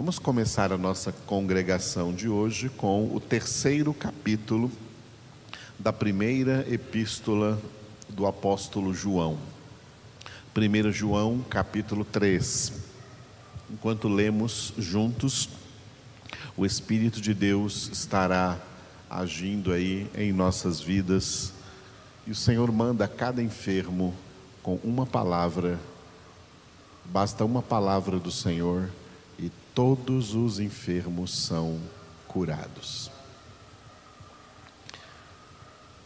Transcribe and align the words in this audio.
Vamos 0.00 0.18
começar 0.18 0.72
a 0.72 0.78
nossa 0.78 1.12
congregação 1.12 2.10
de 2.10 2.26
hoje 2.26 2.70
com 2.70 3.14
o 3.14 3.20
terceiro 3.20 3.92
capítulo 3.92 4.72
da 5.78 5.92
primeira 5.92 6.64
epístola 6.72 7.60
do 8.08 8.26
apóstolo 8.26 8.94
João. 8.94 9.36
1 10.56 10.90
João, 10.90 11.44
capítulo 11.50 12.02
3. 12.02 12.72
Enquanto 13.70 14.08
lemos 14.08 14.72
juntos, 14.78 15.50
o 16.56 16.64
Espírito 16.64 17.20
de 17.20 17.34
Deus 17.34 17.90
estará 17.92 18.58
agindo 19.10 19.70
aí 19.70 20.10
em 20.14 20.32
nossas 20.32 20.80
vidas 20.80 21.52
e 22.26 22.30
o 22.30 22.34
Senhor 22.34 22.72
manda 22.72 23.06
cada 23.06 23.42
enfermo 23.42 24.14
com 24.62 24.76
uma 24.82 25.04
palavra, 25.04 25.78
basta 27.04 27.44
uma 27.44 27.60
palavra 27.60 28.18
do 28.18 28.30
Senhor 28.30 28.88
todos 29.80 30.34
os 30.34 30.60
enfermos 30.60 31.34
são 31.34 31.80
curados. 32.28 33.10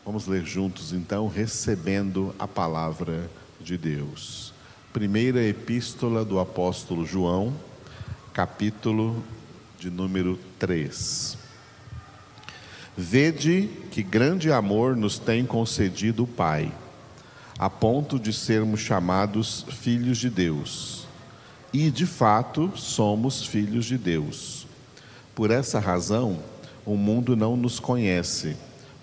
Vamos 0.04 0.28
ler 0.28 0.44
juntos 0.44 0.92
então, 0.92 1.26
recebendo 1.26 2.32
a 2.38 2.46
palavra 2.46 3.28
de 3.60 3.76
Deus. 3.76 4.54
Primeira 4.92 5.42
epístola 5.42 6.24
do 6.24 6.38
apóstolo 6.38 7.04
João, 7.04 7.52
capítulo 8.32 9.24
de 9.76 9.90
número 9.90 10.38
3. 10.60 11.36
Vede 12.96 13.68
que 13.90 14.04
grande 14.04 14.52
amor 14.52 14.94
nos 14.94 15.18
tem 15.18 15.44
concedido 15.44 16.22
o 16.22 16.28
Pai, 16.28 16.72
a 17.58 17.68
ponto 17.68 18.20
de 18.20 18.32
sermos 18.32 18.78
chamados 18.78 19.66
filhos 19.68 20.18
de 20.18 20.30
Deus. 20.30 21.03
E, 21.74 21.90
de 21.90 22.06
fato, 22.06 22.72
somos 22.74 23.44
filhos 23.44 23.84
de 23.84 23.98
Deus. 23.98 24.66
Por 25.34 25.50
essa 25.50 25.78
razão, 25.78 26.38
o 26.86 26.96
mundo 26.96 27.36
não 27.36 27.54
nos 27.54 27.78
conhece, 27.78 28.56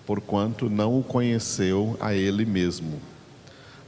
porquanto 0.04 0.68
não 0.68 0.98
o 0.98 1.04
conheceu 1.04 1.96
a 2.00 2.14
Ele 2.14 2.44
mesmo. 2.44 2.98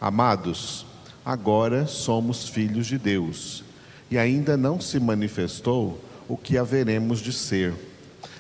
Amados, 0.00 0.86
agora 1.24 1.88
somos 1.88 2.48
filhos 2.48 2.86
de 2.86 2.96
Deus, 2.96 3.64
e 4.08 4.16
ainda 4.16 4.56
não 4.56 4.80
se 4.80 5.00
manifestou 5.00 6.00
o 6.28 6.36
que 6.36 6.56
haveremos 6.56 7.18
de 7.18 7.32
ser 7.32 7.74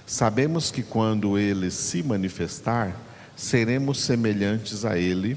Sabemos 0.06 0.70
que 0.70 0.82
quando 0.82 1.38
ele 1.38 1.70
se 1.70 2.02
manifestar, 2.02 2.94
seremos 3.34 4.00
semelhantes 4.00 4.84
a 4.84 4.98
ele, 4.98 5.36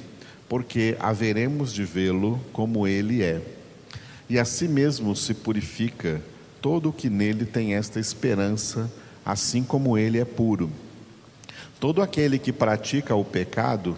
porque 0.49 0.97
haveremos 0.99 1.73
de 1.73 1.85
vê-lo 1.85 2.39
como 2.51 2.85
ele 2.85 3.23
é. 3.23 3.41
E 4.29 4.37
assim 4.37 4.67
mesmo 4.67 5.15
se 5.15 5.33
purifica 5.33 6.21
todo 6.61 6.89
o 6.89 6.93
que 6.93 7.09
nele 7.09 7.45
tem 7.45 7.75
esta 7.75 7.99
esperança, 7.99 8.91
assim 9.25 9.63
como 9.63 9.97
ele 9.97 10.19
é 10.19 10.25
puro. 10.25 10.69
Todo 11.79 12.01
aquele 12.01 12.39
que 12.39 12.51
pratica 12.51 13.15
o 13.15 13.23
pecado 13.23 13.95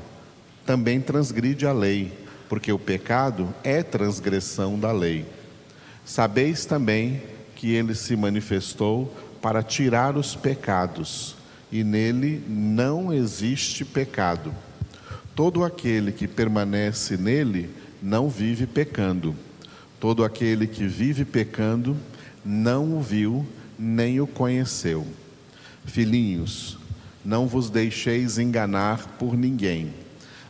também 0.66 1.02
transgride 1.02 1.66
a 1.66 1.72
lei, 1.72 2.14
porque 2.48 2.72
o 2.72 2.78
pecado 2.78 3.54
é 3.64 3.82
transgressão 3.82 4.78
da 4.78 4.92
lei. 4.92 5.26
Sabeis 6.06 6.66
também 6.66 7.22
que 7.56 7.74
ele 7.74 7.96
se 7.96 8.16
manifestou 8.16 9.14
para 9.42 9.64
tirar 9.64 10.18
os 10.18 10.36
pecados, 10.36 11.36
e 11.72 11.84
nele 11.84 12.44
não 12.48 13.14
existe 13.14 13.86
pecado. 13.86 14.54
Todo 15.36 15.64
aquele 15.64 16.12
que 16.12 16.28
permanece 16.28 17.16
nele 17.16 17.70
não 18.02 18.30
vive 18.30 18.68
pecando. 18.68 19.36
Todo 20.00 20.24
aquele 20.24 20.66
que 20.66 20.88
vive 20.88 21.26
pecando 21.26 21.98
não 22.46 22.98
o 22.98 23.02
viu 23.02 23.46
nem 23.78 24.22
o 24.22 24.28
conheceu. 24.28 25.06
Filhinhos, 25.86 26.78
não 27.24 27.48
vos 27.48 27.70
deixeis 27.70 28.38
enganar 28.38 29.18
por 29.18 29.36
ninguém. 29.36 29.94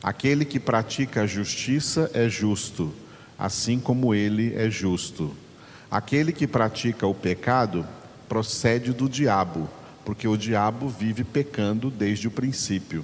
Aquele 0.04 0.46
que 0.46 0.60
pratica 0.60 1.24
a 1.24 1.28
justiça 1.28 2.10
é 2.14 2.30
justo, 2.30 2.94
assim 3.38 3.80
como 3.80 4.14
ele 4.14 4.54
é 4.56 4.70
justo. 4.70 5.36
Aquele 5.90 6.32
que 6.32 6.48
pratica 6.48 7.08
o 7.08 7.14
pecado 7.16 7.86
procede 8.28 8.94
do 8.94 9.10
diabo, 9.10 9.68
porque 10.06 10.28
o 10.28 10.38
diabo 10.38 10.88
vive 10.88 11.24
pecando 11.24 11.90
desde 11.90 12.28
o 12.28 12.32
princípio. 12.32 13.04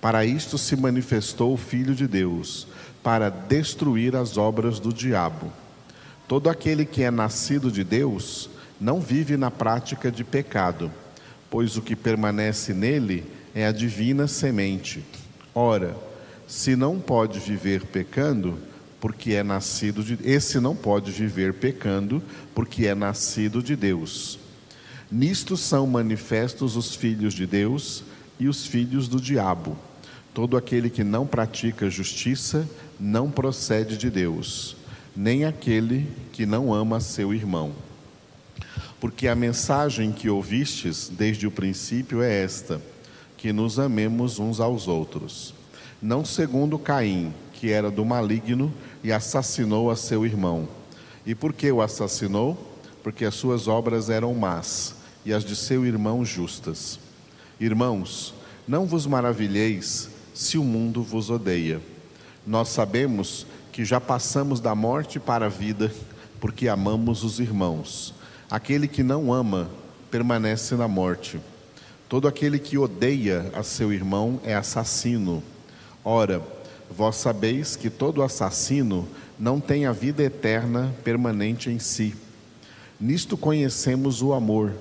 Para 0.00 0.24
isto 0.24 0.56
se 0.56 0.76
manifestou 0.76 1.52
o 1.52 1.56
Filho 1.56 1.94
de 1.94 2.06
Deus, 2.06 2.66
para 3.02 3.28
destruir 3.28 4.14
as 4.14 4.36
obras 4.36 4.78
do 4.78 4.92
diabo. 4.92 5.52
Todo 6.32 6.48
aquele 6.48 6.86
que 6.86 7.02
é 7.02 7.10
nascido 7.10 7.70
de 7.70 7.84
Deus 7.84 8.48
não 8.80 9.02
vive 9.02 9.36
na 9.36 9.50
prática 9.50 10.10
de 10.10 10.24
pecado, 10.24 10.90
pois 11.50 11.76
o 11.76 11.82
que 11.82 11.94
permanece 11.94 12.72
nele 12.72 13.22
é 13.54 13.66
a 13.66 13.70
divina 13.70 14.26
semente. 14.26 15.04
Ora, 15.54 15.94
se 16.48 16.74
não 16.74 16.98
pode 16.98 17.38
viver 17.38 17.84
pecando, 17.84 18.56
porque 18.98 19.34
é 19.34 19.42
nascido 19.42 20.02
de 20.02 20.18
esse 20.24 20.58
não 20.58 20.74
pode 20.74 21.12
viver 21.12 21.52
pecando, 21.52 22.22
porque 22.54 22.86
é 22.86 22.94
nascido 22.94 23.62
de 23.62 23.76
Deus. 23.76 24.38
Nisto 25.10 25.54
são 25.54 25.86
manifestos 25.86 26.76
os 26.76 26.94
filhos 26.94 27.34
de 27.34 27.46
Deus 27.46 28.04
e 28.40 28.48
os 28.48 28.66
filhos 28.66 29.06
do 29.06 29.20
diabo. 29.20 29.76
Todo 30.32 30.56
aquele 30.56 30.88
que 30.88 31.04
não 31.04 31.26
pratica 31.26 31.90
justiça 31.90 32.66
não 32.98 33.30
procede 33.30 33.98
de 33.98 34.08
Deus, 34.08 34.76
nem 35.14 35.44
aquele 35.44 36.08
que 36.32 36.46
não 36.46 36.72
ama 36.72 37.00
seu 37.00 37.32
irmão. 37.34 37.72
Porque 39.00 39.28
a 39.28 39.34
mensagem 39.34 40.12
que 40.12 40.30
ouvistes 40.30 41.08
desde 41.08 41.46
o 41.46 41.50
princípio 41.50 42.22
é 42.22 42.42
esta: 42.42 42.80
que 43.36 43.52
nos 43.52 43.78
amemos 43.78 44.38
uns 44.38 44.60
aos 44.60 44.86
outros. 44.86 45.54
Não 46.00 46.24
segundo 46.24 46.78
Caim, 46.78 47.32
que 47.52 47.70
era 47.70 47.90
do 47.90 48.04
maligno 48.04 48.72
e 49.02 49.12
assassinou 49.12 49.90
a 49.90 49.96
seu 49.96 50.24
irmão. 50.24 50.68
E 51.26 51.34
por 51.34 51.52
que 51.52 51.70
o 51.70 51.80
assassinou? 51.80 52.56
Porque 53.02 53.24
as 53.24 53.34
suas 53.34 53.68
obras 53.68 54.10
eram 54.10 54.34
más 54.34 54.96
e 55.24 55.32
as 55.32 55.44
de 55.44 55.54
seu 55.54 55.84
irmão 55.84 56.24
justas. 56.24 56.98
Irmãos, 57.60 58.34
não 58.66 58.86
vos 58.86 59.06
maravilheis 59.06 60.08
se 60.34 60.58
o 60.58 60.64
mundo 60.64 61.02
vos 61.02 61.30
odeia. 61.30 61.80
Nós 62.46 62.68
sabemos 62.68 63.46
que 63.72 63.84
já 63.84 63.98
passamos 63.98 64.60
da 64.60 64.74
morte 64.74 65.18
para 65.18 65.46
a 65.46 65.48
vida, 65.48 65.90
porque 66.38 66.68
amamos 66.68 67.24
os 67.24 67.40
irmãos. 67.40 68.14
Aquele 68.50 68.86
que 68.86 69.02
não 69.02 69.32
ama 69.32 69.70
permanece 70.10 70.74
na 70.74 70.86
morte. 70.86 71.40
Todo 72.06 72.28
aquele 72.28 72.58
que 72.58 72.76
odeia 72.76 73.50
a 73.54 73.62
seu 73.62 73.90
irmão 73.90 74.38
é 74.44 74.54
assassino. 74.54 75.42
Ora, 76.04 76.42
vós 76.90 77.16
sabeis 77.16 77.74
que 77.74 77.88
todo 77.88 78.22
assassino 78.22 79.08
não 79.38 79.58
tem 79.58 79.86
a 79.86 79.92
vida 79.92 80.22
eterna 80.22 80.94
permanente 81.02 81.70
em 81.70 81.78
si. 81.78 82.14
Nisto 83.00 83.38
conhecemos 83.38 84.20
o 84.20 84.34
amor 84.34 84.74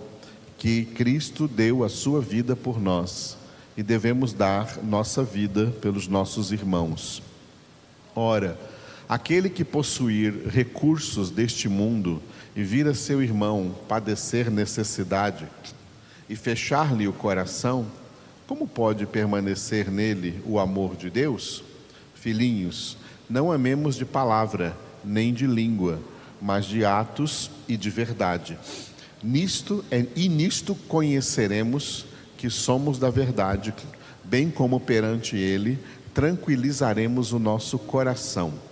que 0.57 0.83
Cristo 0.83 1.47
deu 1.47 1.85
a 1.85 1.89
sua 1.89 2.19
vida 2.19 2.55
por 2.55 2.79
nós 2.79 3.37
e 3.77 3.81
devemos 3.81 4.33
dar 4.33 4.77
nossa 4.83 5.23
vida 5.23 5.67
pelos 5.81 6.09
nossos 6.09 6.51
irmãos. 6.51 7.23
Ora, 8.13 8.59
aquele 9.11 9.49
que 9.49 9.65
possuir 9.65 10.47
recursos 10.47 11.29
deste 11.29 11.67
mundo 11.67 12.21
e 12.55 12.63
vir 12.63 12.87
a 12.87 12.93
seu 12.93 13.21
irmão 13.21 13.75
padecer 13.85 14.49
necessidade 14.49 15.49
e 16.29 16.35
fechar-lhe 16.37 17.09
o 17.09 17.11
coração, 17.11 17.85
como 18.47 18.65
pode 18.65 19.05
permanecer 19.05 19.91
nele 19.91 20.41
o 20.45 20.57
amor 20.57 20.95
de 20.95 21.09
Deus? 21.09 21.61
Filhinhos, 22.15 22.95
não 23.29 23.51
amemos 23.51 23.97
de 23.97 24.05
palavra, 24.05 24.77
nem 25.03 25.33
de 25.33 25.45
língua, 25.45 25.99
mas 26.41 26.63
de 26.63 26.85
atos 26.85 27.51
e 27.67 27.75
de 27.75 27.89
verdade. 27.89 28.57
Nisto 29.21 29.83
é, 29.91 30.05
e 30.15 30.29
nisto 30.29 30.73
conheceremos 30.87 32.05
que 32.37 32.49
somos 32.49 32.97
da 32.97 33.09
verdade, 33.09 33.73
bem 34.23 34.49
como 34.49 34.79
perante 34.79 35.35
Ele 35.35 35.77
tranquilizaremos 36.13 37.33
o 37.33 37.39
nosso 37.39 37.77
coração. 37.77 38.70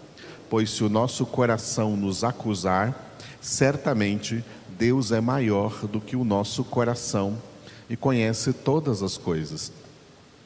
Pois 0.50 0.70
se 0.72 0.84
o 0.84 0.90
nosso 0.90 1.26
coração 1.26 1.96
nos 1.96 2.24
acusar, 2.24 3.18
certamente 3.40 4.44
Deus 4.78 5.12
é 5.12 5.22
maior 5.22 5.86
do 5.88 6.02
que 6.02 6.16
o 6.16 6.24
nosso 6.24 6.64
coração 6.64 7.38
e 7.90 7.96
conhece 7.96 8.54
todas 8.54 9.04
as 9.04 9.18
coisas. 9.18 9.72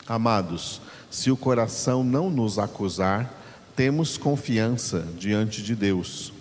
Amados, 0.08 0.82
se 1.10 1.32
o 1.32 1.38
coração 1.38 2.04
não 2.04 2.30
nos 2.30 2.60
acusar, 2.60 3.42
temos 3.76 4.18
confiança 4.18 5.08
diante 5.18 5.64
de 5.64 5.76
Deus, 5.76 6.34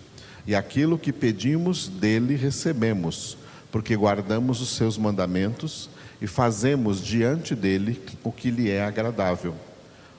e 0.46 0.54
aquilo 0.54 0.98
que 0.98 1.12
pedimos 1.12 1.88
dele 1.88 2.34
recebemos 2.34 3.38
porque 3.72 3.96
guardamos 3.96 4.60
os 4.60 4.68
seus 4.76 4.98
mandamentos 4.98 5.88
e 6.20 6.26
fazemos 6.26 7.02
diante 7.02 7.54
dele 7.54 8.00
o 8.22 8.30
que 8.30 8.50
lhe 8.50 8.70
é 8.70 8.84
agradável. 8.84 9.54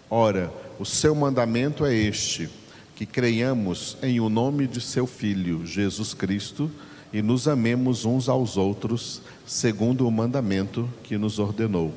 Ora, 0.10 0.51
o 0.80 0.86
seu 0.86 1.13
mandamento 1.13 1.86
é 1.86 1.94
este: 1.94 2.50
que 2.95 3.06
creiamos 3.06 3.98
em 4.01 4.19
o 4.19 4.30
nome 4.30 4.68
de 4.68 4.80
seu 4.80 5.07
Filho, 5.07 5.66
Jesus 5.66 6.13
Cristo, 6.13 6.69
e 7.12 7.22
nos 7.22 7.48
amemos 7.48 8.06
uns 8.06 8.28
aos 8.28 8.57
outros, 8.57 9.22
segundo 9.45 10.07
o 10.07 10.12
mandamento 10.12 10.90
que 11.04 11.18
nos 11.18 11.40
ordenou. 11.40 11.94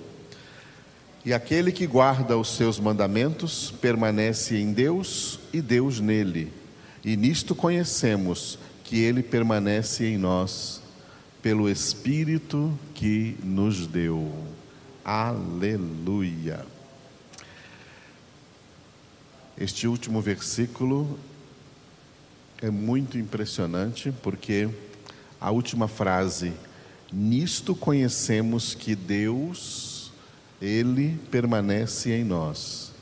E 1.25 1.32
aquele 1.32 1.72
que 1.72 1.87
guarda 1.87 2.37
os 2.38 2.54
seus 2.54 2.78
mandamentos 2.78 3.75
permanece 3.81 4.56
em 4.56 4.72
Deus 4.72 5.40
e 5.52 5.60
Deus 5.60 5.98
nele. 5.98 6.52
E 7.04 7.16
nisto 7.16 7.54
conhecemos 7.54 8.58
que 8.84 9.00
ele 9.00 9.22
permanece 9.22 10.04
em 10.06 10.16
nós, 10.16 10.81
pelo 11.42 11.69
Espírito 11.69 12.72
que 12.94 13.37
nos 13.42 13.87
deu. 13.87 14.31
Aleluia. 15.04 16.75
Este 19.58 19.88
último 19.88 20.20
versículo 20.20 21.18
é 22.60 22.68
muito 22.68 23.16
impressionante 23.16 24.12
porque 24.22 24.68
a 25.40 25.50
última 25.50 25.88
frase, 25.88 26.52
nisto 27.10 27.74
conhecemos 27.74 28.74
que 28.74 28.94
Deus, 28.94 30.12
Ele 30.60 31.18
permanece 31.30 32.12
em 32.12 32.22
nós, 32.22 32.92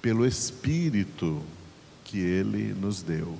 pelo 0.00 0.24
Espírito 0.24 1.42
que 2.04 2.18
Ele 2.18 2.72
nos 2.72 3.02
deu, 3.02 3.36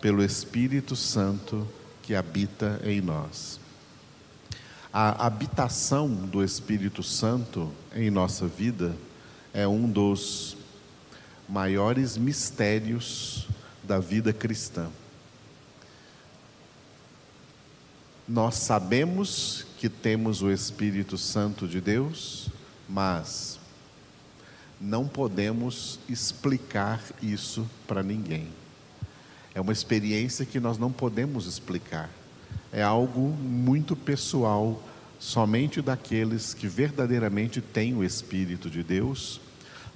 pelo 0.00 0.22
Espírito 0.22 0.94
Santo 0.94 1.66
que 2.00 2.14
habita 2.14 2.80
em 2.84 3.00
nós. 3.00 3.58
A 4.92 5.26
habitação 5.26 6.08
do 6.08 6.44
Espírito 6.44 7.02
Santo 7.02 7.72
em 7.92 8.08
nossa 8.08 8.46
vida 8.46 8.94
é 9.52 9.66
um 9.66 9.90
dos 9.90 10.56
maiores 11.50 12.16
mistérios 12.16 13.48
da 13.82 13.98
vida 13.98 14.32
cristã. 14.32 14.88
Nós 18.26 18.54
sabemos 18.54 19.66
que 19.76 19.88
temos 19.88 20.42
o 20.42 20.50
Espírito 20.52 21.18
Santo 21.18 21.66
de 21.66 21.80
Deus, 21.80 22.48
mas 22.88 23.58
não 24.80 25.08
podemos 25.08 25.98
explicar 26.08 27.02
isso 27.20 27.68
para 27.88 28.04
ninguém. 28.04 28.46
É 29.52 29.60
uma 29.60 29.72
experiência 29.72 30.46
que 30.46 30.60
nós 30.60 30.78
não 30.78 30.92
podemos 30.92 31.46
explicar. 31.46 32.08
É 32.72 32.80
algo 32.80 33.20
muito 33.20 33.96
pessoal, 33.96 34.80
somente 35.18 35.82
daqueles 35.82 36.54
que 36.54 36.68
verdadeiramente 36.68 37.60
têm 37.60 37.96
o 37.96 38.04
Espírito 38.04 38.70
de 38.70 38.84
Deus 38.84 39.40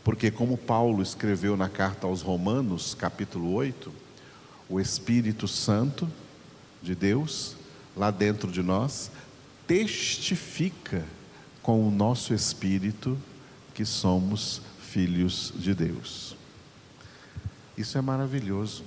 porque, 0.05 0.31
como 0.31 0.59
Paulo 0.59 1.03
escreveu 1.03 1.57
na 1.57 1.67
carta 1.67 2.07
aos 2.07 2.21
Romanos, 2.21 2.95
capítulo 2.95 3.55
8, 3.55 3.91
o 4.69 4.79
Espírito 4.79 5.49
Santo 5.49 6.07
de 6.83 6.95
Deus, 6.95 7.57
lá 7.97 8.11
dentro 8.11 8.53
de 8.53 8.63
nós, 8.63 9.11
testifica 9.67 11.03
com 11.63 11.89
o 11.89 11.91
nosso 11.91 12.35
espírito 12.35 13.19
que 13.73 13.87
somos 13.87 14.61
filhos 14.79 15.55
de 15.57 15.75
Deus. 15.75 16.37
Isso 17.77 17.97
é 17.97 18.03
maravilhoso. 18.03 18.85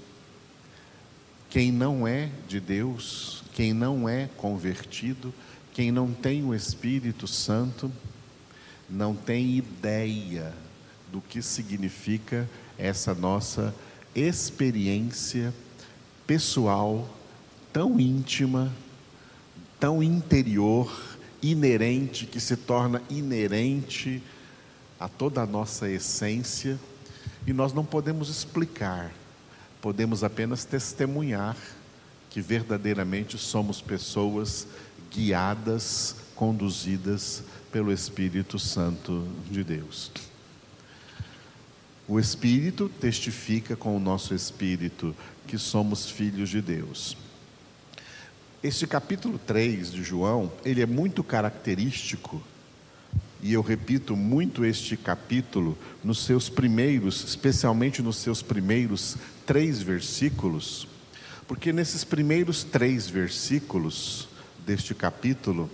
Quem 1.49 1.71
não 1.71 2.07
é 2.07 2.29
de 2.47 2.59
Deus, 2.59 3.43
quem 3.53 3.73
não 3.73 4.07
é 4.07 4.29
convertido, 4.37 5.33
quem 5.73 5.91
não 5.91 6.13
tem 6.13 6.43
o 6.43 6.53
Espírito 6.53 7.25
Santo, 7.27 7.91
não 8.87 9.15
tem 9.15 9.57
ideia 9.57 10.53
do 11.11 11.21
que 11.21 11.41
significa 11.41 12.49
essa 12.77 13.13
nossa 13.13 13.73
experiência 14.13 15.53
pessoal 16.25 17.07
tão 17.71 17.99
íntima, 17.99 18.73
tão 19.79 20.01
interior, 20.01 20.91
inerente, 21.41 22.25
que 22.25 22.39
se 22.39 22.57
torna 22.57 23.01
inerente 23.09 24.21
a 24.99 25.07
toda 25.07 25.41
a 25.41 25.45
nossa 25.45 25.89
essência, 25.89 26.79
e 27.45 27.53
nós 27.53 27.71
não 27.71 27.85
podemos 27.85 28.29
explicar, 28.29 29.11
podemos 29.79 30.23
apenas 30.23 30.65
testemunhar 30.65 31.55
que 32.29 32.41
verdadeiramente 32.41 33.37
somos 33.37 33.81
pessoas 33.81 34.67
guiadas, 35.11 36.15
conduzidas 36.35 37.43
pelo 37.71 37.91
Espírito 37.91 38.59
Santo 38.59 39.27
de 39.49 39.63
Deus. 39.63 40.11
O 42.09 42.21
Espírito 42.21 42.87
testifica 42.87 43.75
com 43.75 43.97
o 43.97 43.99
nosso 43.99 44.33
espírito 44.33 45.13
que 45.45 45.57
somos 45.57 46.09
filhos 46.09 46.47
de 46.47 46.61
Deus. 46.61 47.17
Este 48.63 48.87
capítulo 48.87 49.37
3 49.37 49.91
de 49.91 50.03
João, 50.03 50.49
ele 50.63 50.81
é 50.81 50.85
muito 50.85 51.21
característico, 51.21 52.41
e 53.43 53.51
eu 53.51 53.61
repito 53.61 54.15
muito 54.15 54.63
este 54.63 54.95
capítulo 54.95 55.77
nos 56.01 56.23
seus 56.23 56.47
primeiros, 56.47 57.25
especialmente 57.25 58.01
nos 58.01 58.15
seus 58.15 58.41
primeiros 58.41 59.17
três 59.45 59.81
versículos, 59.81 60.87
porque 61.45 61.73
nesses 61.73 62.05
primeiros 62.05 62.63
três 62.63 63.09
versículos 63.09 64.29
deste 64.65 64.95
capítulo, 64.95 65.69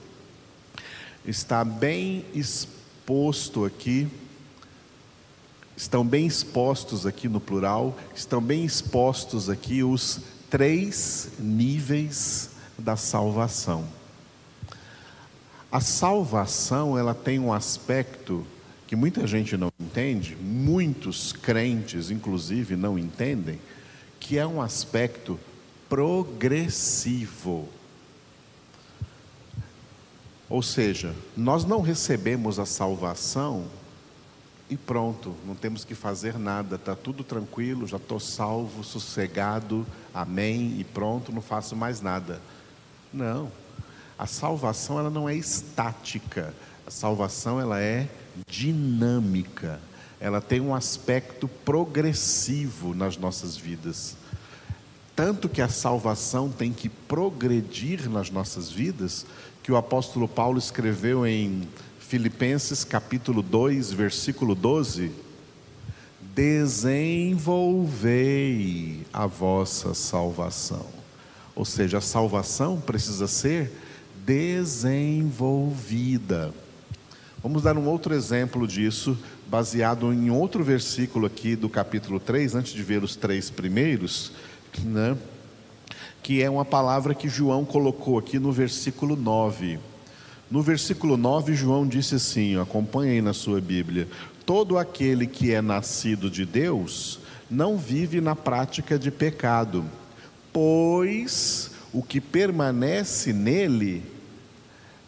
está 1.27 1.63
bem 1.63 2.25
exposto 2.33 3.65
aqui 3.65 4.09
estão 5.75 6.05
bem 6.05 6.25
expostos 6.25 7.05
aqui 7.05 7.27
no 7.27 7.39
plural, 7.39 7.97
estão 8.15 8.41
bem 8.41 8.63
expostos 8.63 9.49
aqui 9.49 9.83
os 9.83 10.19
três 10.49 11.31
níveis 11.39 12.51
da 12.77 12.95
salvação. 12.95 13.85
A 15.71 15.81
salvação, 15.81 16.97
ela 16.97 17.15
tem 17.15 17.39
um 17.39 17.51
aspecto 17.51 18.45
que 18.85 18.95
muita 18.95 19.25
gente 19.25 19.57
não 19.57 19.71
entende, 19.79 20.35
muitos 20.35 21.33
crentes 21.33 22.11
inclusive 22.11 22.75
não 22.75 22.99
entendem, 22.99 23.59
que 24.19 24.37
é 24.37 24.45
um 24.45 24.61
aspecto 24.61 25.39
progressivo. 25.89 27.67
Ou 30.47 30.61
seja, 30.61 31.15
nós 31.35 31.65
não 31.65 31.81
recebemos 31.81 32.59
a 32.59 32.65
salvação 32.65 33.65
e 34.73 34.77
pronto, 34.77 35.35
não 35.45 35.53
temos 35.53 35.85
que 35.85 35.93
fazer 35.93 36.39
nada, 36.39 36.77
está 36.77 36.95
tudo 36.95 37.23
tranquilo, 37.23 37.85
já 37.85 37.97
estou 37.97 38.19
salvo, 38.19 38.83
sossegado, 38.83 39.85
amém, 40.11 40.79
e 40.79 40.83
pronto, 40.83 41.31
não 41.31 41.43
faço 41.43 41.75
mais 41.75 42.01
nada. 42.01 42.41
Não, 43.13 43.51
a 44.17 44.25
salvação 44.25 44.97
ela 44.97 45.11
não 45.11 45.29
é 45.29 45.35
estática, 45.35 46.55
a 46.87 46.89
salvação 46.89 47.61
ela 47.61 47.79
é 47.79 48.09
dinâmica, 48.47 49.79
ela 50.19 50.41
tem 50.41 50.59
um 50.59 50.73
aspecto 50.73 51.47
progressivo 51.47 52.95
nas 52.95 53.15
nossas 53.15 53.55
vidas. 53.55 54.17
Tanto 55.15 55.47
que 55.47 55.61
a 55.61 55.69
salvação 55.69 56.49
tem 56.49 56.73
que 56.73 56.89
progredir 56.89 58.09
nas 58.09 58.31
nossas 58.31 58.71
vidas, 58.71 59.23
que 59.61 59.71
o 59.71 59.77
apóstolo 59.77 60.27
Paulo 60.27 60.57
escreveu 60.57 61.27
em 61.27 61.67
Filipenses 62.13 62.83
capítulo 62.83 63.41
2, 63.41 63.91
versículo 63.91 64.53
12: 64.53 65.11
Desenvolvei 66.35 69.01
a 69.11 69.25
vossa 69.25 69.95
salvação. 69.95 70.85
Ou 71.55 71.65
seja, 71.65 71.97
a 71.97 72.01
salvação 72.01 72.79
precisa 72.79 73.25
ser 73.25 73.71
desenvolvida. 74.23 76.53
Vamos 77.41 77.63
dar 77.63 77.75
um 77.79 77.87
outro 77.87 78.13
exemplo 78.13 78.67
disso, 78.67 79.17
baseado 79.47 80.13
em 80.13 80.29
outro 80.29 80.63
versículo 80.63 81.25
aqui 81.25 81.55
do 81.55 81.67
capítulo 81.67 82.19
3, 82.19 82.53
antes 82.53 82.73
de 82.73 82.83
ver 82.83 83.03
os 83.03 83.15
três 83.15 83.49
primeiros, 83.49 84.33
né? 84.83 85.17
que 86.21 86.43
é 86.43 86.49
uma 86.49 86.63
palavra 86.63 87.15
que 87.15 87.27
João 87.27 87.65
colocou 87.65 88.19
aqui 88.19 88.37
no 88.37 88.51
versículo 88.51 89.15
9. 89.15 89.79
No 90.53 90.61
versículo 90.61 91.17
9, 91.17 91.55
João 91.55 91.87
disse 91.87 92.13
assim: 92.13 92.59
acompanhe 92.59 93.13
aí 93.13 93.21
na 93.23 93.33
sua 93.33 93.59
Bíblia. 93.59 94.07
Todo 94.45 94.77
aquele 94.77 95.25
que 95.25 95.51
é 95.51 95.63
nascido 95.63 96.29
de 96.29 96.45
Deus 96.45 97.19
não 97.49 97.75
vive 97.75 98.21
na 98.21 98.35
prática 98.35 98.99
de 98.99 99.09
pecado, 99.09 99.83
pois 100.51 101.71
o 101.91 102.03
que 102.03 102.21
permanece 102.21 103.33
nele 103.33 104.03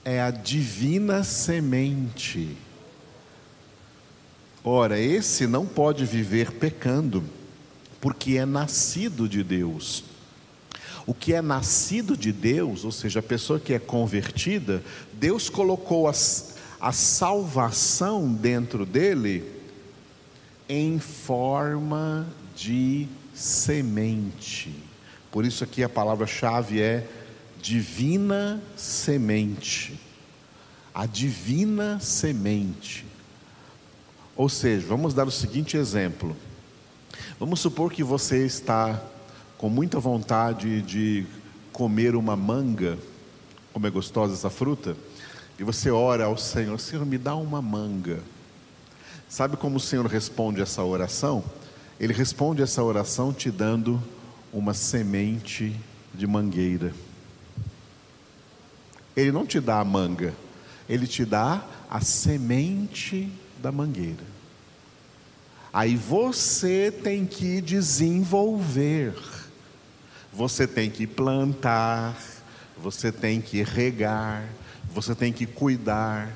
é 0.03 0.19
a 0.19 0.31
divina 0.31 1.23
semente. 1.23 2.57
Ora, 4.63 4.99
esse 4.99 5.45
não 5.45 5.67
pode 5.67 6.05
viver 6.05 6.53
pecando, 6.53 7.23
porque 8.01 8.35
é 8.37 8.47
nascido 8.47 9.29
de 9.29 9.43
Deus. 9.43 10.05
O 11.07 11.13
que 11.13 11.33
é 11.33 11.41
nascido 11.41 12.17
de 12.17 12.31
Deus, 12.31 12.83
ou 12.83 12.91
seja, 12.91 13.19
a 13.19 13.23
pessoa 13.23 13.59
que 13.59 13.73
é 13.73 13.79
convertida, 13.79 14.83
Deus 15.13 15.49
colocou 15.49 16.07
a, 16.07 16.13
a 16.79 16.91
salvação 16.91 18.33
dentro 18.33 18.85
dele 18.85 19.43
em 20.67 20.97
forma 20.97 22.27
de 22.55 23.07
semente. 23.33 24.73
Por 25.31 25.45
isso 25.45 25.63
aqui 25.63 25.83
a 25.83 25.89
palavra-chave 25.89 26.81
é 26.81 27.07
divina 27.61 28.61
semente. 28.75 29.99
A 30.93 31.05
divina 31.05 31.99
semente. 31.99 33.05
Ou 34.35 34.49
seja, 34.49 34.87
vamos 34.87 35.13
dar 35.13 35.27
o 35.27 35.31
seguinte 35.31 35.77
exemplo. 35.77 36.35
Vamos 37.39 37.59
supor 37.59 37.91
que 37.91 38.03
você 38.03 38.45
está 38.45 39.01
com 39.57 39.69
muita 39.69 39.99
vontade 39.99 40.81
de 40.81 41.25
comer 41.71 42.15
uma 42.15 42.35
manga, 42.35 42.97
como 43.73 43.87
é 43.87 43.89
gostosa 43.89 44.33
essa 44.33 44.49
fruta, 44.49 44.95
e 45.57 45.63
você 45.63 45.89
ora 45.89 46.25
ao 46.25 46.37
Senhor: 46.37 46.79
Senhor, 46.79 47.05
me 47.05 47.17
dá 47.17 47.35
uma 47.35 47.61
manga. 47.61 48.19
Sabe 49.27 49.57
como 49.57 49.77
o 49.77 49.79
Senhor 49.79 50.05
responde 50.05 50.61
essa 50.61 50.83
oração? 50.83 51.43
Ele 51.99 52.13
responde 52.13 52.61
essa 52.61 52.83
oração 52.83 53.33
te 53.33 53.49
dando 53.49 54.01
uma 54.51 54.73
semente 54.73 55.75
de 56.13 56.27
mangueira. 56.27 56.93
Ele 59.15 59.31
não 59.31 59.45
te 59.45 59.59
dá 59.59 59.79
a 59.79 59.85
manga, 59.85 60.33
ele 60.89 61.07
te 61.07 61.23
dá 61.23 61.65
a 61.89 62.01
semente 62.01 63.31
da 63.61 63.71
mangueira. 63.71 64.23
Aí 65.71 65.95
você 65.95 66.91
tem 66.91 67.25
que 67.25 67.59
desenvolver, 67.59 69.13
você 70.35 70.67
tem 70.67 70.89
que 70.89 71.07
plantar, 71.07 72.17
você 72.77 73.09
tem 73.09 73.39
que 73.39 73.63
regar, 73.63 74.43
você 74.93 75.15
tem 75.15 75.31
que 75.31 75.45
cuidar, 75.45 76.29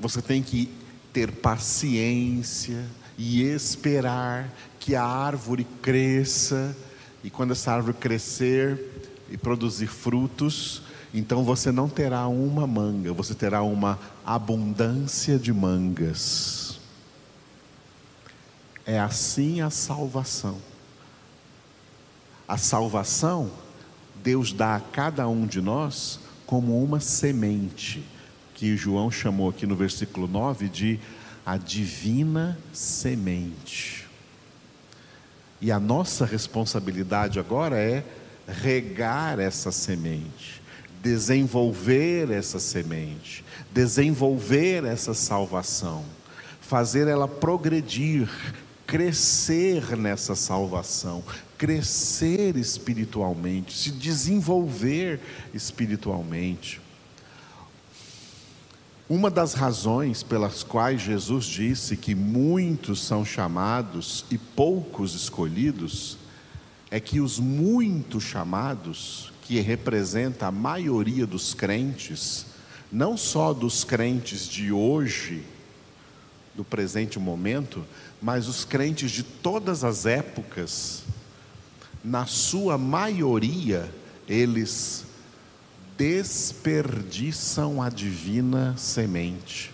você 0.00 0.22
tem 0.22 0.42
que 0.42 0.72
ter 1.12 1.30
paciência 1.30 2.82
e 3.18 3.42
esperar 3.42 4.50
que 4.80 4.96
a 4.96 5.04
árvore 5.04 5.66
cresça, 5.82 6.74
e 7.22 7.28
quando 7.28 7.52
essa 7.52 7.72
árvore 7.72 7.98
crescer 7.98 8.80
e 9.30 9.36
produzir 9.36 9.86
frutos, 9.86 10.82
então 11.12 11.44
você 11.44 11.70
não 11.70 11.90
terá 11.90 12.26
uma 12.28 12.66
manga, 12.66 13.12
você 13.12 13.34
terá 13.34 13.62
uma 13.62 13.98
abundância 14.24 15.38
de 15.38 15.52
mangas. 15.52 16.80
É 18.86 18.98
assim 18.98 19.60
a 19.60 19.68
salvação. 19.68 20.71
A 22.52 22.58
salvação, 22.58 23.50
Deus 24.22 24.52
dá 24.52 24.76
a 24.76 24.80
cada 24.80 25.26
um 25.26 25.46
de 25.46 25.58
nós 25.62 26.20
como 26.44 26.84
uma 26.84 27.00
semente, 27.00 28.04
que 28.54 28.76
João 28.76 29.10
chamou 29.10 29.48
aqui 29.48 29.66
no 29.66 29.74
versículo 29.74 30.28
9 30.28 30.68
de 30.68 31.00
a 31.46 31.56
divina 31.56 32.58
semente. 32.70 34.06
E 35.62 35.72
a 35.72 35.80
nossa 35.80 36.26
responsabilidade 36.26 37.40
agora 37.40 37.78
é 37.78 38.04
regar 38.46 39.40
essa 39.40 39.72
semente, 39.72 40.60
desenvolver 41.02 42.30
essa 42.30 42.58
semente, 42.58 43.42
desenvolver 43.70 44.84
essa 44.84 45.14
salvação, 45.14 46.04
fazer 46.60 47.08
ela 47.08 47.26
progredir, 47.26 48.28
crescer 48.86 49.96
nessa 49.96 50.34
salvação, 50.34 51.24
crescer 51.62 52.56
espiritualmente, 52.56 53.72
se 53.78 53.92
desenvolver 53.92 55.20
espiritualmente. 55.54 56.80
Uma 59.08 59.30
das 59.30 59.54
razões 59.54 60.24
pelas 60.24 60.64
quais 60.64 61.00
Jesus 61.00 61.44
disse 61.44 61.96
que 61.96 62.16
muitos 62.16 63.00
são 63.00 63.24
chamados 63.24 64.24
e 64.28 64.36
poucos 64.36 65.14
escolhidos 65.14 66.18
é 66.90 66.98
que 66.98 67.20
os 67.20 67.38
muito 67.38 68.20
chamados, 68.20 69.32
que 69.42 69.60
representa 69.60 70.48
a 70.48 70.50
maioria 70.50 71.28
dos 71.28 71.54
crentes, 71.54 72.44
não 72.90 73.16
só 73.16 73.54
dos 73.54 73.84
crentes 73.84 74.48
de 74.48 74.72
hoje, 74.72 75.44
do 76.56 76.64
presente 76.64 77.20
momento, 77.20 77.86
mas 78.20 78.48
os 78.48 78.64
crentes 78.64 79.12
de 79.12 79.22
todas 79.22 79.84
as 79.84 80.06
épocas, 80.06 81.04
na 82.04 82.26
sua 82.26 82.76
maioria, 82.76 83.90
eles 84.28 85.04
desperdiçam 85.96 87.80
a 87.80 87.88
divina 87.88 88.74
semente. 88.76 89.72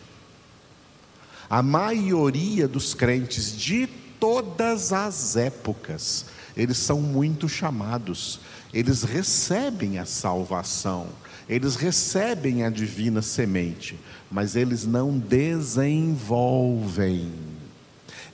A 1.48 1.62
maioria 1.62 2.68
dos 2.68 2.92
crentes 2.92 3.56
de 3.56 3.86
todas 4.20 4.92
as 4.92 5.36
épocas, 5.36 6.26
eles 6.56 6.76
são 6.76 7.00
muito 7.00 7.48
chamados, 7.48 8.40
eles 8.74 9.02
recebem 9.02 9.98
a 9.98 10.04
salvação, 10.04 11.06
eles 11.48 11.76
recebem 11.76 12.64
a 12.64 12.70
divina 12.70 13.22
semente, 13.22 13.98
mas 14.30 14.54
eles 14.54 14.84
não 14.84 15.18
desenvolvem, 15.18 17.32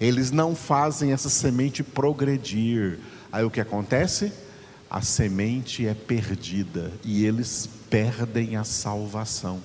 eles 0.00 0.32
não 0.32 0.56
fazem 0.56 1.12
essa 1.12 1.28
semente 1.28 1.84
progredir. 1.84 2.98
Aí 3.34 3.42
o 3.42 3.50
que 3.50 3.60
acontece? 3.60 4.32
A 4.88 5.02
semente 5.02 5.88
é 5.88 5.92
perdida 5.92 6.92
e 7.02 7.24
eles 7.26 7.68
perdem 7.90 8.54
a 8.54 8.62
salvação. 8.62 9.60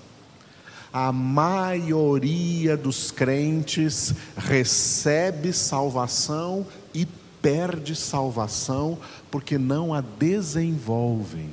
A 0.91 1.11
maioria 1.11 2.75
dos 2.75 3.11
crentes 3.11 4.11
recebe 4.35 5.53
salvação 5.53 6.65
e 6.95 7.05
perde 7.43 7.95
salvação 7.95 8.97
porque 9.29 9.59
não 9.59 9.93
a 9.93 10.01
desenvolvem. 10.01 11.51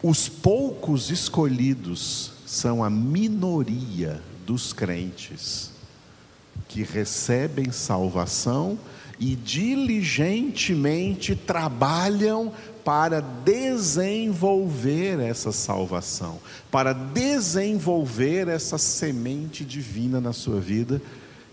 Os 0.00 0.28
poucos 0.28 1.10
escolhidos 1.10 2.34
são 2.46 2.84
a 2.84 2.88
minoria 2.88 4.22
dos 4.46 4.72
crentes 4.72 5.72
que 6.68 6.84
recebem 6.84 7.72
salvação 7.72 8.78
e 9.20 9.36
diligentemente 9.36 11.36
trabalham 11.36 12.52
para 12.82 13.20
desenvolver 13.20 15.20
essa 15.20 15.52
salvação, 15.52 16.40
para 16.70 16.94
desenvolver 16.94 18.48
essa 18.48 18.78
semente 18.78 19.62
divina 19.62 20.22
na 20.22 20.32
sua 20.32 20.58
vida, 20.58 21.02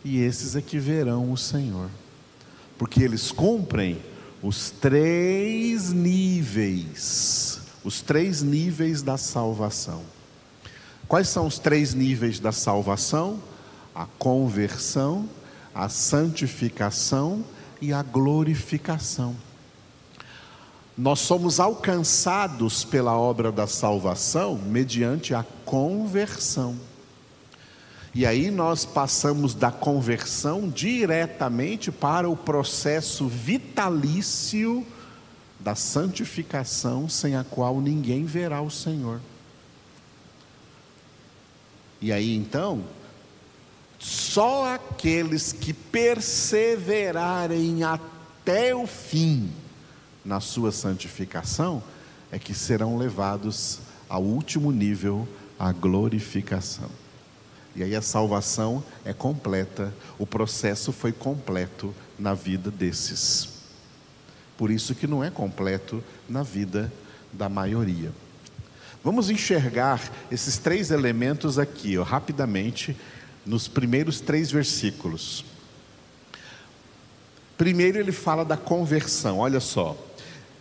e 0.04 0.22
esses 0.22 0.56
é 0.56 0.62
que 0.62 0.80
verão 0.80 1.30
o 1.30 1.38
Senhor, 1.38 1.90
porque 2.78 3.04
eles 3.04 3.34
cumprem 3.34 3.98
os 4.42 4.70
três 4.70 5.92
níveis, 5.92 7.60
os 7.84 8.02
três 8.02 8.42
níveis 8.42 9.02
da 9.02 9.18
salvação. 9.18 10.04
Quais 11.06 11.28
são 11.28 11.46
os 11.46 11.60
três 11.60 11.94
níveis 11.94 12.40
da 12.40 12.54
salvação? 12.54 13.42
A 13.94 14.06
conversão, 14.06 15.28
a 15.76 15.90
santificação 15.90 17.44
e 17.82 17.94
a 17.94 18.02
glorificação. 18.02 19.36
Nós 20.98 21.20
somos 21.20 21.60
alcançados 21.60 22.84
pela 22.84 23.16
obra 23.16 23.52
da 23.52 23.68
salvação 23.68 24.56
mediante 24.56 25.34
a 25.34 25.46
conversão. 25.64 26.76
E 28.16 28.26
aí 28.26 28.50
nós 28.50 28.84
passamos 28.84 29.54
da 29.54 29.72
conversão 29.72 30.68
diretamente 30.68 31.92
para 31.92 32.28
o 32.28 32.36
processo 32.36 33.28
vitalício 33.28 34.84
da 35.60 35.76
santificação, 35.76 37.08
sem 37.08 37.36
a 37.36 37.44
qual 37.44 37.80
ninguém 37.80 38.26
verá 38.26 38.60
o 38.62 38.72
Senhor. 38.72 39.20
E 42.02 42.12
aí 42.12 42.36
então, 42.36 42.84
só 44.00 44.74
aqueles 44.74 45.52
que 45.52 45.74
perseverarem 45.74 47.84
até 47.84 48.76
o 48.76 48.86
fim 48.86 49.52
na 50.24 50.40
sua 50.40 50.72
santificação 50.72 51.82
é 52.32 52.38
que 52.38 52.54
serão 52.54 52.98
levados 52.98 53.80
ao 54.10 54.22
último 54.22 54.72
nível, 54.72 55.28
a 55.58 55.72
glorificação. 55.72 56.90
E 57.76 57.84
aí 57.84 57.96
a 57.96 58.02
salvação 58.02 58.84
é 59.06 59.14
completa, 59.14 59.94
o 60.18 60.26
processo 60.26 60.92
foi 60.92 61.12
completo 61.12 61.94
na 62.18 62.34
vida 62.34 62.72
desses. 62.72 63.50
Por 64.58 64.72
isso 64.72 64.96
que 64.96 65.06
não 65.06 65.24
é 65.24 65.30
completo 65.30 66.04
na 66.28 66.44
vida 66.44 66.92
da 67.32 67.48
maioria. 67.48 68.12
Vamos 69.04 69.30
enxergar 69.30 70.02
esses 70.32 70.58
três 70.58 70.90
elementos 70.90 71.60
aqui, 71.60 71.98
ó, 71.98 72.04
rapidamente, 72.04 72.98
nos 73.48 73.68
primeiros 73.68 74.20
três 74.20 74.52
versículos. 74.52 75.44
Primeiro, 77.58 77.98
ele 77.98 78.12
fala 78.12 78.46
da 78.46 78.58
conversão, 78.58 79.40
olha 79.40 79.60
só. 79.60 79.98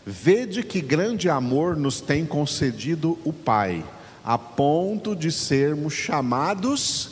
Vede 0.06 0.62
que 0.62 0.80
grande 0.80 1.28
amor 1.28 1.76
nos 1.76 2.00
tem 2.00 2.24
concedido 2.24 3.18
o 3.24 3.32
Pai, 3.32 3.84
a 4.24 4.38
ponto 4.38 5.16
de 5.16 5.32
sermos 5.32 5.92
chamados 5.92 7.10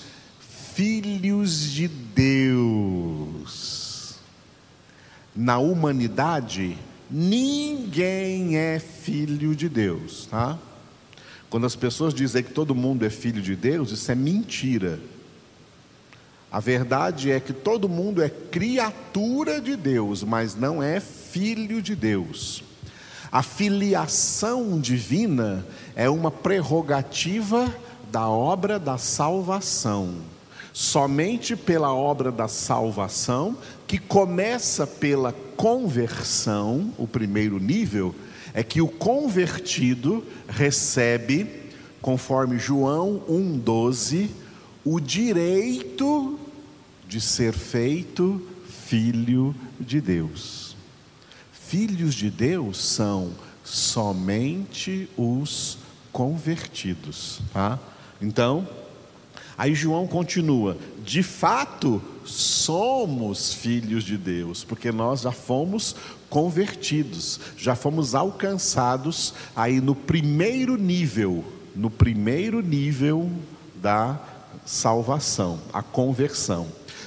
filhos 0.75 1.71
de 1.71 1.89
Deus. 1.89 3.35
Na 5.35 5.59
humanidade, 5.59 6.79
ninguém 7.11 8.57
é 8.57 8.79
filho 8.79 9.57
de 9.57 9.69
Deus, 9.69 10.27
tá? 10.31 10.57
Quando 11.51 11.67
as 11.67 11.77
pessoas 11.77 12.15
dizem 12.15 12.43
que 12.43 12.53
todo 12.53 12.75
mundo 12.75 13.05
é 13.05 13.11
filho 13.11 13.43
de 13.43 13.55
Deus, 13.55 13.91
isso 13.91 14.11
é 14.11 14.15
mentira. 14.15 14.99
A 16.55 16.61
verdade 16.61 17.33
é 17.33 17.41
que 17.41 17.53
todo 17.53 17.89
mundo 17.89 18.23
é 18.23 18.31
criatura 18.31 19.61
de 19.61 19.75
Deus, 19.75 20.23
mas 20.23 20.55
não 20.55 20.81
é 20.81 21.01
filho 21.01 21.83
de 21.83 21.97
Deus. 21.97 22.63
A 23.33 23.43
filiação 23.43 24.79
divina 24.79 25.67
é 25.97 26.09
uma 26.09 26.31
prerrogativa 26.31 27.75
da 28.09 28.29
obra 28.29 28.79
da 28.79 28.97
salvação. 28.97 30.15
Somente 30.73 31.57
pela 31.57 31.93
obra 31.93 32.31
da 32.31 32.47
salvação, 32.47 33.59
que 33.85 33.99
começa 33.99 34.87
pela 34.87 35.33
conversão, 35.57 36.93
o 36.97 37.09
primeiro 37.09 37.59
nível, 37.59 38.15
é 38.55 38.63
que 38.63 38.81
o 38.81 38.87
convertido 38.87 40.23
recebe, 40.47 41.51
conforme 42.01 42.61
João 42.61 43.21
1,12, 43.29 44.29
o 44.85 45.01
direito 45.01 46.39
de 47.15 47.21
ser 47.21 47.53
feito 47.53 48.45
filho 48.67 49.55
de 49.79 50.01
Deus. 50.01 50.75
Filhos 51.53 52.13
de 52.13 52.29
Deus 52.29 52.77
são 52.77 53.31
somente 53.63 55.09
os 55.17 55.79
convertidos, 56.11 57.41
tá? 57.53 57.79
Então, 58.21 58.69
aí 59.57 59.77
João 59.77 60.09
continua: 60.09 60.77
de 61.05 61.23
fato, 61.23 62.03
somos 62.25 63.55
filhos 63.55 64.03
de 64.03 64.19
Deus, 64.19 64.65
porque 64.65 64.91
nós 64.91 65.21
já 65.21 65.31
fomos 65.31 65.95
convertidos, 66.29 67.39
já 67.57 67.77
fomos 67.77 68.17
alcançados 68.17 69.35
aí 69.55 69.81
no 69.81 69.95
primeiro 69.95 70.77
nível, 70.77 71.45
no 71.77 71.91
primeiro 71.91 72.61
nível 72.61 73.31
da 73.77 74.19
salvação, 74.67 75.61
a 75.73 75.81
conversão. 75.81 76.67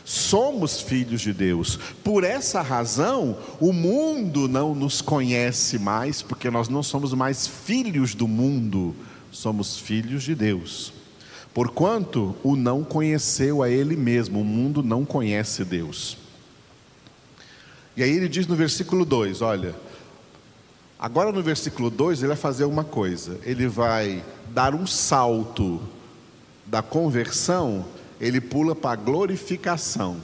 Somos 0.10 0.80
filhos 0.80 1.20
de 1.20 1.34
Deus. 1.34 1.78
Por 2.02 2.24
essa 2.24 2.62
razão, 2.62 3.38
o 3.60 3.74
mundo 3.74 4.48
não 4.48 4.74
nos 4.74 5.02
conhece 5.02 5.78
mais, 5.78 6.22
porque 6.22 6.50
nós 6.50 6.70
não 6.70 6.82
somos 6.82 7.14
mais 7.14 7.46
filhos 7.46 8.16
do 8.16 8.26
mundo, 8.26 8.96
somos 9.34 9.78
filhos 9.78 10.24
de 10.24 10.34
Deus. 10.34 10.94
Porquanto 11.54 12.34
o 12.42 12.56
não 12.56 12.86
conheceu 12.86 13.62
a 13.62 13.70
ele 13.70 13.98
mesmo, 13.98 14.40
o 14.40 14.46
mundo 14.46 14.82
não 14.82 15.04
conhece 15.04 15.66
Deus. 15.66 16.16
E 17.98 18.02
aí 18.02 18.12
ele 18.12 18.30
diz 18.30 18.48
no 18.48 18.56
versículo 18.56 19.04
2: 19.04 19.42
olha, 19.42 19.76
agora 20.98 21.34
no 21.34 21.44
versículo 21.44 21.90
2 21.90 22.20
ele 22.20 22.30
vai 22.30 22.38
fazer 22.38 22.64
uma 22.64 22.86
coisa, 22.86 23.42
ele 23.44 23.68
vai 23.68 24.24
dar 24.54 24.74
um 24.74 24.88
salto 24.88 25.82
da 26.66 26.82
conversão, 26.82 27.86
ele 28.20 28.42
pula 28.42 28.76
para 28.76 28.92
a 28.92 28.96
glorificação. 29.04 30.18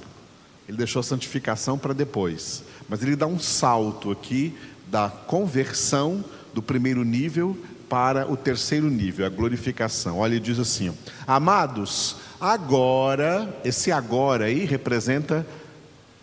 Ele 0.68 0.78
deixou 0.78 1.00
a 1.00 1.04
santificação 1.04 1.78
para 1.78 1.94
depois, 1.94 2.64
mas 2.88 3.02
ele 3.02 3.16
dá 3.16 3.28
um 3.28 3.40
salto 3.40 4.12
aqui 4.12 4.56
da 4.88 5.10
conversão 5.10 6.24
do 6.54 6.62
primeiro 6.62 7.04
nível 7.04 7.58
para 7.90 8.32
o 8.32 8.38
terceiro 8.38 8.90
nível, 8.90 9.26
a 9.26 9.30
glorificação. 9.30 10.20
Olha, 10.20 10.34
ele 10.34 10.40
diz 10.40 10.60
assim: 10.60 10.92
Amados, 11.28 12.16
agora, 12.40 13.60
esse 13.64 13.92
agora 13.92 14.46
aí 14.46 14.66
representa 14.66 15.46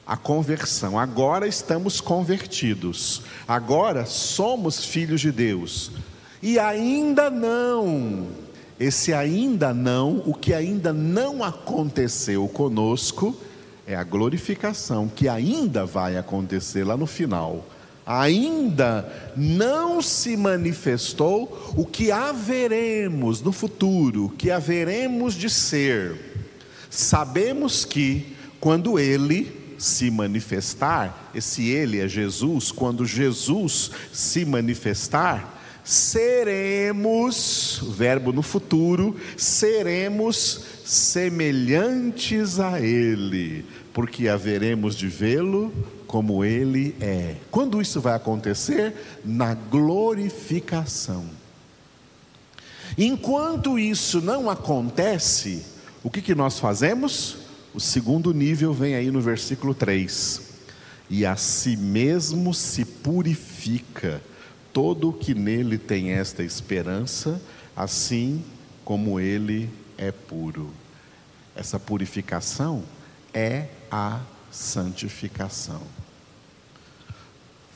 a 0.06 0.16
conversão. 0.16 0.98
Agora 0.98 1.46
estamos 1.46 2.00
convertidos. 2.00 3.22
Agora 3.46 4.04
somos 4.06 4.84
filhos 4.84 5.20
de 5.20 5.30
Deus. 5.30 5.92
E 6.42 6.58
ainda 6.58 7.30
não. 7.30 8.26
Esse 8.80 9.12
ainda 9.12 9.74
não, 9.74 10.22
o 10.24 10.32
que 10.32 10.54
ainda 10.54 10.90
não 10.90 11.44
aconteceu 11.44 12.48
conosco, 12.48 13.38
é 13.86 13.94
a 13.94 14.02
glorificação 14.02 15.06
que 15.06 15.28
ainda 15.28 15.84
vai 15.84 16.16
acontecer 16.16 16.82
lá 16.82 16.96
no 16.96 17.06
final. 17.06 17.66
Ainda 18.06 19.06
não 19.36 20.00
se 20.00 20.34
manifestou 20.34 21.74
o 21.76 21.84
que 21.84 22.10
haveremos 22.10 23.42
no 23.42 23.52
futuro, 23.52 24.24
o 24.24 24.30
que 24.30 24.50
haveremos 24.50 25.34
de 25.34 25.50
ser. 25.50 26.48
Sabemos 26.88 27.84
que 27.84 28.34
quando 28.58 28.98
ele 28.98 29.60
se 29.80 30.10
manifestar, 30.10 31.30
esse 31.34 31.68
Ele 31.68 32.00
é 32.00 32.06
Jesus, 32.06 32.70
quando 32.70 33.06
Jesus 33.06 33.90
se 34.12 34.44
manifestar, 34.44 35.59
seremos, 35.84 37.80
verbo 37.96 38.32
no 38.32 38.42
futuro, 38.42 39.16
seremos 39.36 40.64
semelhantes 40.84 42.58
a 42.60 42.80
Ele, 42.80 43.64
porque 43.92 44.28
haveremos 44.28 44.94
de 44.96 45.08
vê-lo 45.08 45.72
como 46.06 46.44
Ele 46.44 46.94
é. 47.00 47.36
Quando 47.50 47.80
isso 47.80 48.00
vai 48.00 48.14
acontecer? 48.14 48.94
Na 49.24 49.54
glorificação. 49.54 51.24
Enquanto 52.98 53.78
isso 53.78 54.20
não 54.20 54.50
acontece, 54.50 55.64
o 56.02 56.10
que, 56.10 56.20
que 56.20 56.34
nós 56.34 56.58
fazemos? 56.58 57.36
O 57.72 57.80
segundo 57.80 58.34
nível 58.34 58.72
vem 58.72 58.94
aí 58.94 59.10
no 59.10 59.20
versículo 59.20 59.74
3. 59.74 60.50
E 61.08 61.24
a 61.24 61.36
si 61.36 61.76
mesmo 61.76 62.52
se 62.52 62.84
purifica 62.84 64.20
todo 64.72 65.10
o 65.10 65.12
que 65.12 65.34
nele 65.34 65.78
tem 65.78 66.10
esta 66.10 66.42
esperança, 66.42 67.40
assim 67.76 68.44
como 68.84 69.18
ele 69.18 69.70
é 69.96 70.10
puro. 70.10 70.72
Essa 71.54 71.78
purificação 71.78 72.84
é 73.34 73.68
a 73.90 74.20
santificação. 74.50 75.82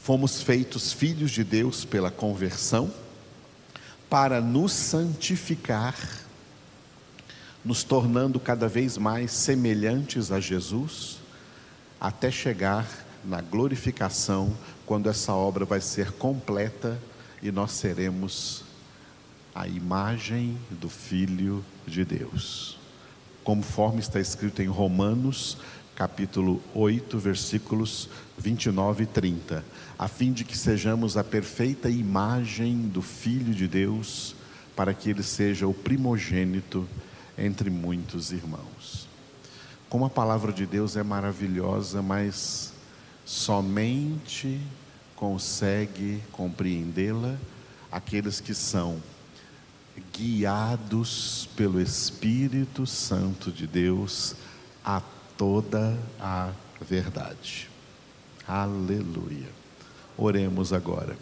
Fomos 0.03 0.43
feitos 0.43 0.93
filhos 0.93 1.31
de 1.31 1.43
Deus 1.43 1.85
pela 1.85 2.11
conversão, 2.11 2.93
para 4.09 4.41
nos 4.41 4.73
santificar 4.73 5.97
nos 7.65 7.83
tornando 7.83 8.39
cada 8.39 8.69
vez 8.69 8.99
mais 8.99 9.33
semelhantes 9.33 10.31
a 10.31 10.39
Jesus, 10.39 11.19
até 11.99 12.31
chegar 12.31 12.87
na 13.25 13.41
glorificação, 13.41 14.55
quando 14.87 15.09
essa 15.09 15.33
obra 15.33 15.65
vai 15.65 15.81
ser 15.81 16.13
completa 16.13 17.01
e 17.43 17.51
nós 17.51 17.73
seremos 17.73 18.65
a 19.55 19.69
imagem 19.69 20.59
do 20.71 20.89
Filho 20.89 21.65
de 21.87 22.05
Deus. 22.05 22.77
Conforme 23.43 24.01
está 24.01 24.19
escrito 24.19 24.63
em 24.63 24.67
Romanos, 24.67 25.59
capítulo 25.95 26.61
8, 26.75 27.19
versículos 27.19 28.09
29 28.37 29.05
e 29.05 29.07
30, 29.07 29.65
a 29.99 30.09
fim 30.09 30.33
de 30.33 30.45
que 30.45 30.57
sejamos 30.57 31.17
a 31.17 31.23
perfeita 31.23 31.89
imagem 31.89 32.89
do 32.89 33.01
Filho 33.01 33.55
de 33.55 33.69
Deus, 33.69 34.35
para 34.75 34.93
que 34.93 35.11
ele 35.11 35.23
seja 35.23 35.69
o 35.69 35.75
primogênito 35.75 36.89
entre 37.39 37.71
muitos 37.71 38.33
irmãos. 38.33 39.07
Como 39.89 40.05
a 40.05 40.11
palavra 40.11 40.53
de 40.53 40.67
Deus 40.67 40.97
é 40.97 41.03
maravilhosa, 41.05 42.03
mas 42.03 42.74
somente 43.25 44.61
consegue 45.17 46.23
compreendê-la 46.33 47.37
aqueles 47.91 48.41
que 48.41 48.55
são 48.55 49.01
guiados 50.13 51.49
pelo 51.57 51.81
Espírito 51.81 52.87
Santo 52.87 53.51
de 53.51 53.67
Deus 53.67 54.35
a 54.85 55.01
toda 55.39 55.99
a 56.21 56.51
verdade. 56.81 57.71
Aleluia. 58.47 59.49
Oremos 60.17 60.73
agora. 60.73 61.17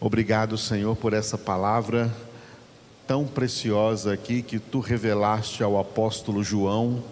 Obrigado, 0.00 0.56
Senhor, 0.56 0.96
por 0.96 1.12
essa 1.12 1.36
palavra 1.36 2.14
tão 3.06 3.26
preciosa 3.26 4.12
aqui 4.12 4.42
que 4.42 4.58
tu 4.58 4.80
revelaste 4.80 5.62
ao 5.62 5.78
apóstolo 5.78 6.44
João 6.44 7.02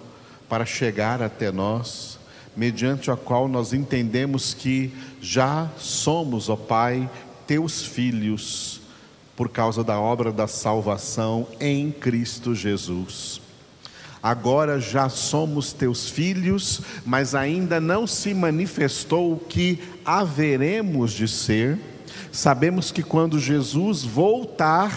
para 0.48 0.64
chegar 0.64 1.22
até 1.22 1.50
nós, 1.50 2.18
mediante 2.56 3.10
a 3.10 3.16
qual 3.16 3.46
nós 3.46 3.72
entendemos 3.72 4.54
que 4.54 4.90
já 5.20 5.70
somos, 5.76 6.48
ó 6.48 6.56
Pai, 6.56 7.08
teus 7.46 7.84
filhos, 7.84 8.80
por 9.36 9.50
causa 9.50 9.84
da 9.84 10.00
obra 10.00 10.32
da 10.32 10.46
salvação 10.46 11.46
em 11.60 11.90
Cristo 11.90 12.54
Jesus. 12.54 13.40
Agora 14.22 14.80
já 14.80 15.08
somos 15.08 15.72
teus 15.72 16.08
filhos, 16.08 16.80
mas 17.04 17.34
ainda 17.34 17.78
não 17.78 18.06
se 18.06 18.32
manifestou 18.32 19.34
o 19.34 19.38
que 19.38 19.78
haveremos 20.04 21.12
de 21.12 21.28
ser. 21.28 21.78
Sabemos 22.32 22.90
que 22.90 23.02
quando 23.02 23.38
Jesus 23.38 24.02
voltar, 24.02 24.90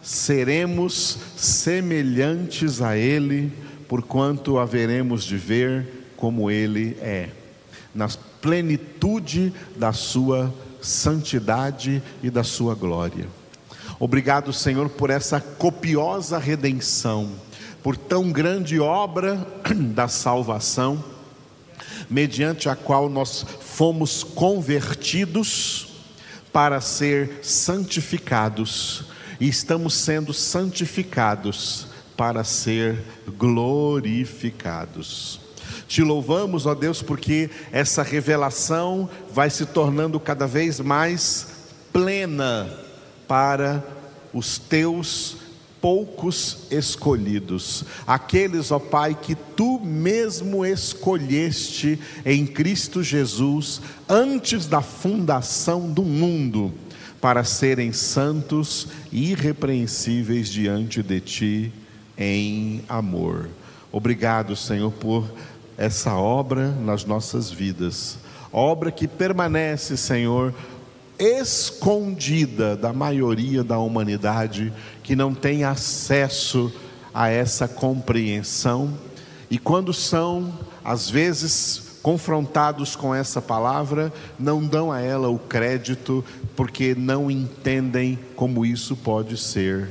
seremos 0.00 1.18
semelhantes 1.36 2.80
a 2.80 2.96
Ele, 2.96 3.52
porquanto 3.88 4.58
haveremos 4.58 5.24
de 5.24 5.36
ver 5.36 5.97
como 6.18 6.50
Ele 6.50 6.98
é, 7.00 7.30
na 7.94 8.08
plenitude 8.40 9.54
da 9.74 9.94
Sua 9.94 10.52
santidade 10.80 12.02
e 12.22 12.30
da 12.30 12.44
sua 12.44 12.74
glória. 12.74 13.26
Obrigado, 13.98 14.52
Senhor, 14.52 14.88
por 14.88 15.10
essa 15.10 15.40
copiosa 15.40 16.38
redenção, 16.38 17.32
por 17.82 17.96
tão 17.96 18.30
grande 18.30 18.78
obra 18.78 19.44
da 19.94 20.06
salvação, 20.08 21.02
mediante 22.08 22.68
a 22.68 22.76
qual 22.76 23.08
nós 23.08 23.44
fomos 23.60 24.22
convertidos 24.22 25.88
para 26.52 26.80
ser 26.80 27.40
santificados 27.42 29.04
e 29.40 29.48
estamos 29.48 29.94
sendo 29.94 30.32
santificados 30.32 31.88
para 32.16 32.44
ser 32.44 33.02
glorificados. 33.36 35.47
Te 35.88 36.02
louvamos, 36.02 36.66
ó 36.66 36.74
Deus, 36.74 37.00
porque 37.00 37.48
essa 37.72 38.02
revelação 38.02 39.08
vai 39.32 39.48
se 39.48 39.64
tornando 39.64 40.20
cada 40.20 40.46
vez 40.46 40.78
mais 40.78 41.48
plena 41.90 42.68
para 43.26 43.82
os 44.32 44.58
teus 44.58 45.38
poucos 45.80 46.66
escolhidos, 46.70 47.84
aqueles, 48.06 48.70
ó 48.70 48.78
Pai, 48.78 49.16
que 49.20 49.34
tu 49.34 49.80
mesmo 49.80 50.66
escolheste 50.66 51.98
em 52.26 52.46
Cristo 52.46 53.02
Jesus 53.02 53.80
antes 54.08 54.66
da 54.66 54.82
fundação 54.82 55.90
do 55.90 56.02
mundo, 56.02 56.72
para 57.20 57.44
serem 57.44 57.92
santos 57.92 58.88
e 59.10 59.30
irrepreensíveis 59.30 60.48
diante 60.48 61.02
de 61.02 61.20
ti 61.20 61.72
em 62.16 62.82
amor. 62.88 63.48
Obrigado, 63.90 64.54
Senhor, 64.54 64.92
por 64.92 65.24
essa 65.78 66.14
obra 66.14 66.72
nas 66.72 67.04
nossas 67.04 67.50
vidas, 67.50 68.18
obra 68.52 68.90
que 68.90 69.06
permanece, 69.06 69.96
Senhor, 69.96 70.52
escondida 71.18 72.76
da 72.76 72.92
maioria 72.92 73.62
da 73.62 73.78
humanidade 73.78 74.72
que 75.04 75.14
não 75.14 75.32
tem 75.32 75.62
acesso 75.62 76.72
a 77.14 77.28
essa 77.28 77.66
compreensão, 77.66 78.92
e 79.50 79.56
quando 79.56 79.94
são, 79.94 80.52
às 80.84 81.08
vezes, 81.08 81.98
confrontados 82.02 82.94
com 82.94 83.14
essa 83.14 83.40
palavra, 83.40 84.12
não 84.38 84.64
dão 84.66 84.92
a 84.92 85.00
ela 85.00 85.28
o 85.28 85.38
crédito, 85.38 86.24
porque 86.54 86.94
não 86.94 87.30
entendem 87.30 88.18
como 88.36 88.66
isso 88.66 88.96
pode 88.96 89.36
ser 89.36 89.88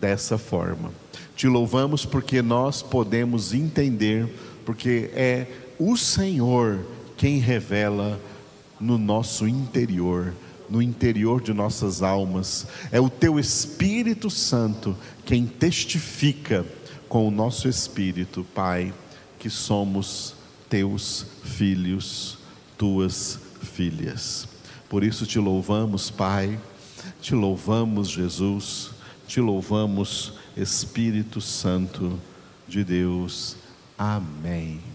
dessa 0.00 0.36
forma. 0.36 0.90
Te 1.34 1.48
louvamos 1.48 2.04
porque 2.04 2.42
nós 2.42 2.82
podemos 2.82 3.54
entender, 3.54 4.28
porque 4.64 5.10
é 5.14 5.46
o 5.78 5.96
Senhor 5.96 6.84
quem 7.16 7.38
revela 7.38 8.20
no 8.80 8.98
nosso 8.98 9.46
interior 9.46 10.32
no 10.68 10.80
interior 10.80 11.42
de 11.42 11.52
nossas 11.52 12.02
almas. 12.02 12.66
É 12.90 12.98
o 12.98 13.10
teu 13.10 13.38
Espírito 13.38 14.30
Santo 14.30 14.96
quem 15.24 15.46
testifica 15.46 16.64
com 17.08 17.28
o 17.28 17.30
nosso 17.30 17.68
espírito, 17.68 18.44
Pai, 18.54 18.92
que 19.38 19.48
somos 19.48 20.34
teus 20.68 21.26
filhos, 21.44 22.38
tuas 22.76 23.38
filhas. 23.62 24.48
Por 24.88 25.04
isso 25.04 25.24
te 25.24 25.38
louvamos, 25.38 26.10
Pai, 26.10 26.58
te 27.20 27.34
louvamos, 27.34 28.08
Jesus, 28.10 28.90
te 29.26 29.40
louvamos, 29.40 30.32
Espírito 30.56 31.40
Santo 31.40 32.18
de 32.66 32.82
Deus. 32.84 33.56
Amém. 33.98 34.93